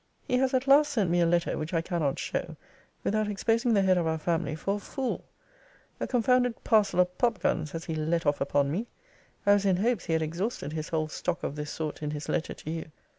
[0.27, 2.55] He has at last sent me a letter which I cannot show,
[3.03, 5.23] without exposing the head of our family for a fool.
[5.99, 8.87] A confounded parcel of pop guns has he let off upon me.
[9.45, 12.27] I was in hopes he had exhausted his whole stock of this sort in his
[12.29, 12.91] letter to you.